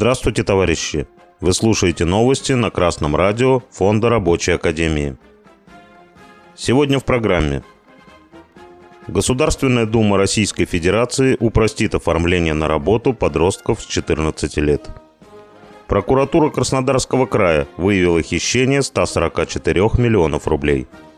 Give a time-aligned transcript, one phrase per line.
[0.00, 1.06] Здравствуйте, товарищи!
[1.42, 5.18] Вы слушаете новости на Красном радио Фонда Рабочей Академии.
[6.56, 7.62] Сегодня в программе.
[9.08, 14.88] Государственная Дума Российской Федерации упростит оформление на работу подростков с 14 лет.
[15.86, 20.86] Прокуратура Краснодарского края выявила хищение 144 миллионов рублей–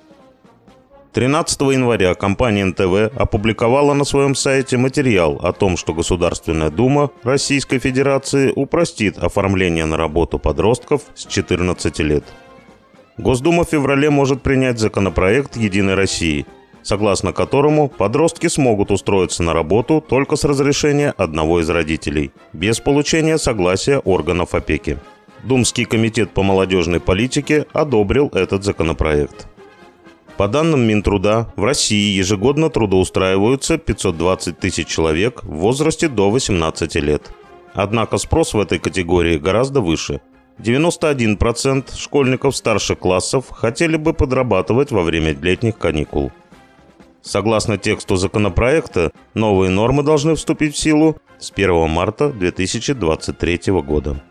[1.13, 7.79] 13 января компания НТВ опубликовала на своем сайте материал о том, что Государственная Дума Российской
[7.79, 12.25] Федерации упростит оформление на работу подростков с 14 лет.
[13.19, 16.47] Госдума в феврале может принять законопроект «Единой России»,
[16.83, 23.37] согласно которому подростки смогут устроиться на работу только с разрешения одного из родителей, без получения
[23.37, 24.99] согласия органов опеки.
[25.43, 29.47] Думский комитет по молодежной политике одобрил этот законопроект.
[30.37, 37.31] По данным Минтруда, в России ежегодно трудоустраиваются 520 тысяч человек в возрасте до 18 лет.
[37.75, 40.21] Однако спрос в этой категории гораздо выше.
[40.59, 46.33] 91% школьников старших классов хотели бы подрабатывать во время летних каникул.
[47.21, 54.23] Согласно тексту законопроекта, новые нормы должны вступить в силу с 1 марта 2023 года.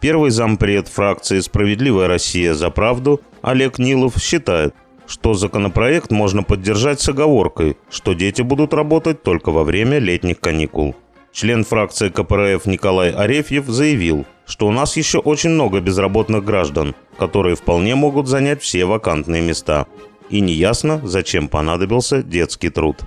[0.00, 4.74] Первый зампред фракции «Справедливая Россия за правду» Олег Нилов считает–
[5.08, 10.94] что законопроект можно поддержать с оговоркой, что дети будут работать только во время летних каникул.
[11.32, 17.56] Член фракции КПРФ Николай Арефьев заявил, что у нас еще очень много безработных граждан, которые
[17.56, 19.86] вполне могут занять все вакантные места.
[20.28, 23.00] И неясно, зачем понадобился детский труд.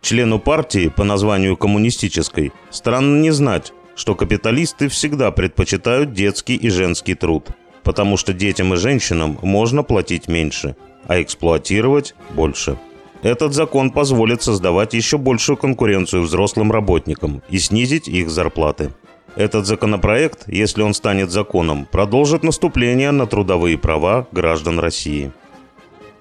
[0.00, 7.14] Члену партии по названию коммунистической странно не знать, что капиталисты всегда предпочитают детский и женский
[7.14, 7.48] труд–
[7.88, 10.76] потому что детям и женщинам можно платить меньше,
[11.06, 12.76] а эксплуатировать больше.
[13.22, 18.90] Этот закон позволит создавать еще большую конкуренцию взрослым работникам и снизить их зарплаты.
[19.36, 25.32] Этот законопроект, если он станет законом, продолжит наступление на трудовые права граждан России.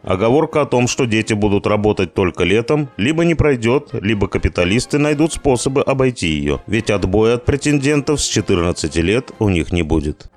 [0.04, 5.34] Оговорка о том, что дети будут работать только летом, либо не пройдет, либо капиталисты найдут
[5.34, 10.30] способы обойти ее, ведь отбоя от претендентов с 14 лет у них не будет.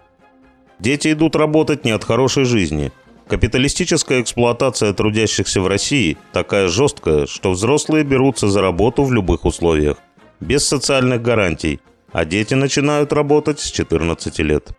[0.81, 2.91] Дети идут работать не от хорошей жизни.
[3.29, 9.99] Капиталистическая эксплуатация трудящихся в России такая жесткая, что взрослые берутся за работу в любых условиях,
[10.41, 11.81] без социальных гарантий,
[12.13, 14.71] а дети начинают работать с 14 лет.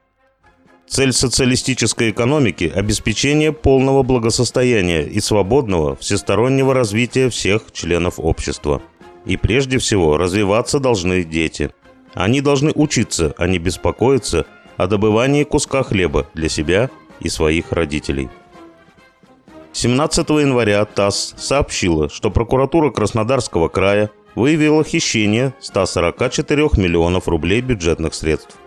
[0.88, 8.82] Цель социалистической экономики– обеспечение полного благосостояния и свободного всестороннего развития всех членов общества.
[9.26, 11.70] И прежде всего развиваться должны дети.
[12.14, 14.48] Они должны учиться, а не беспокоиться–
[14.82, 18.30] о добывании куска хлеба для себя и своих родителей.
[19.74, 28.58] 17 января ТАСС сообщила, что прокуратура Краснодарского края выявила хищение 144 миллионов рублей бюджетных средств.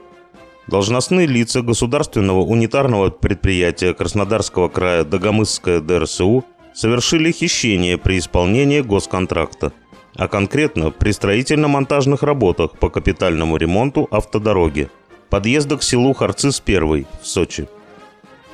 [0.69, 6.44] Должностные лица государственного унитарного предприятия Краснодарского края Дагомысское ДРСУ
[6.75, 9.72] совершили хищение при исполнении госконтракта,
[10.14, 14.88] а конкретно при строительно-монтажных работах по капитальному ремонту автодороги–
[15.31, 17.69] подъезда к селу Харцис-1 в Сочи.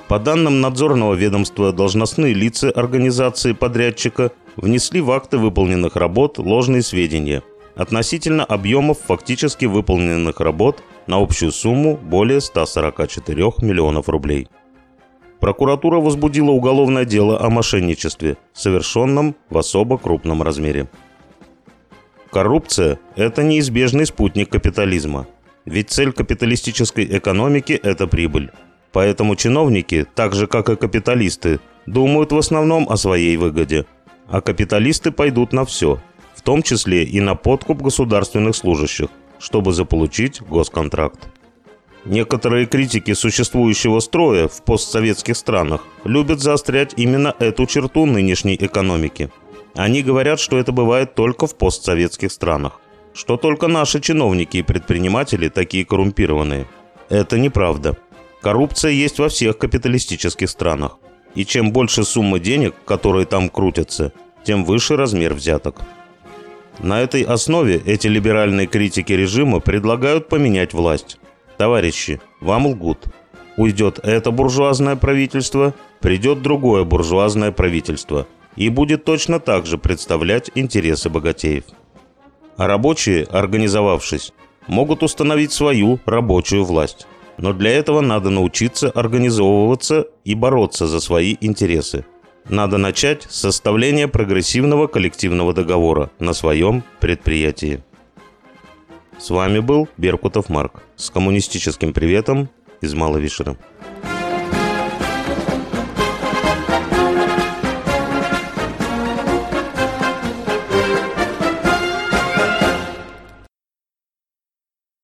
[0.08, 7.42] По данным надзорного ведомства, должностные лица организации подрядчика внесли в акты выполненных работ ложные сведения
[7.76, 14.48] относительно объемов фактически выполненных работ на общую сумму более 144 миллионов рублей.
[15.38, 20.88] Прокуратура возбудила уголовное дело о мошенничестве, совершенном в особо крупном размере.
[22.30, 25.26] Коррупция– это неизбежный спутник капитализма–
[25.64, 28.50] ведь цель капиталистической экономики– это прибыль.
[28.92, 33.86] Поэтому чиновники, так же как и капиталисты, думают в основном о своей выгоде.
[34.28, 36.00] А капиталисты пойдут на все,
[36.34, 41.28] в том числе и на подкуп государственных служащих, чтобы заполучить госконтракт.
[42.04, 49.30] Некоторые критики существующего строя в постсоветских странах любят заострять именно эту черту нынешней экономики.
[49.74, 52.80] Они говорят, что это бывает только в постсоветских странах
[53.12, 56.66] что только наши чиновники и предприниматели такие коррумпированные.
[57.08, 57.96] Это неправда.
[58.40, 60.98] Коррупция есть во всех капиталистических странах.
[61.34, 64.12] И чем больше суммы денег, которые там крутятся,
[64.44, 65.80] тем выше размер взяток.
[66.78, 71.18] На этой основе эти либеральные критики режима предлагают поменять власть.
[71.58, 73.06] Товарищи, вам лгут.
[73.56, 81.10] Уйдет это буржуазное правительство, придет другое буржуазное правительство и будет точно так же представлять интересы
[81.10, 81.64] богатеев
[82.60, 84.34] а рабочие, организовавшись,
[84.66, 87.06] могут установить свою рабочую власть.
[87.38, 92.04] Но для этого надо научиться организовываться и бороться за свои интересы.
[92.50, 97.82] Надо начать с составления прогрессивного коллективного договора на своем предприятии.
[99.16, 102.50] С вами был Беркутов Марк с коммунистическим приветом
[102.82, 103.56] из Маловишера.